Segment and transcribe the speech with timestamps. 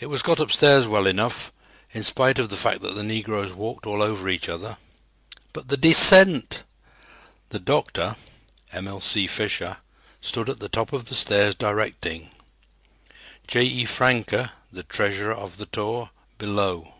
[0.00, 1.50] It was got upstairs well enough,
[1.92, 4.76] in spite of the fact that the negroes walked all over each other.
[5.54, 6.62] But the descent!
[7.48, 8.16] The "doctor,"
[8.70, 9.26] Emil C.
[9.26, 9.78] Fischer,
[10.20, 12.32] stood at the top of the stairs directing;
[13.46, 13.62] J.
[13.64, 13.86] E.
[13.86, 16.92] Francke, the treasurer of the tour, below.